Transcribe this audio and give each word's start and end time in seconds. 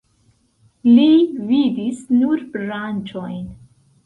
Li 0.87 1.05
vidis 1.51 2.01
nur 2.23 2.43
branĉojn. 2.57 3.47